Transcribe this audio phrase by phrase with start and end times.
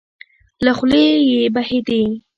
[0.65, 2.01] له خولې يې وبهېدې.